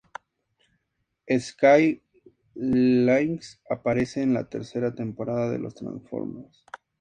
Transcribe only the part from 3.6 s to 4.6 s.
aparece en la